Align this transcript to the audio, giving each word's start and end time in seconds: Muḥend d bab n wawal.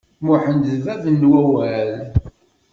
Muḥend 0.25 0.63
d 0.75 0.77
bab 0.85 1.03
n 1.09 1.21
wawal. 1.31 1.91